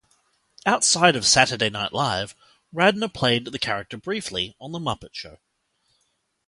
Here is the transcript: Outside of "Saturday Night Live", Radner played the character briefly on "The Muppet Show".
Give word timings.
Outside 0.65 1.15
of 1.15 1.27
"Saturday 1.27 1.69
Night 1.69 1.93
Live", 1.93 2.33
Radner 2.73 3.13
played 3.13 3.45
the 3.45 3.59
character 3.59 3.97
briefly 3.97 4.55
on 4.59 4.71
"The 4.71 4.79
Muppet 4.79 5.13
Show". 5.13 5.37